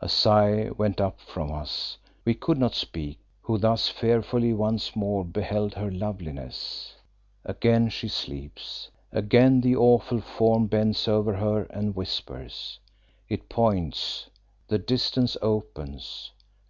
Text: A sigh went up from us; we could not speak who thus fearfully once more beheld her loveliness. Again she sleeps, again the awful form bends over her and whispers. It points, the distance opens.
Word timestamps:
A 0.00 0.08
sigh 0.08 0.70
went 0.78 0.98
up 0.98 1.20
from 1.20 1.52
us; 1.52 1.98
we 2.24 2.32
could 2.32 2.56
not 2.56 2.74
speak 2.74 3.18
who 3.42 3.58
thus 3.58 3.90
fearfully 3.90 4.54
once 4.54 4.96
more 4.96 5.22
beheld 5.22 5.74
her 5.74 5.90
loveliness. 5.90 6.94
Again 7.44 7.90
she 7.90 8.08
sleeps, 8.08 8.88
again 9.12 9.60
the 9.60 9.76
awful 9.76 10.22
form 10.22 10.66
bends 10.66 11.06
over 11.08 11.34
her 11.34 11.64
and 11.64 11.94
whispers. 11.94 12.78
It 13.28 13.50
points, 13.50 14.30
the 14.68 14.78
distance 14.78 15.36
opens. 15.42 16.30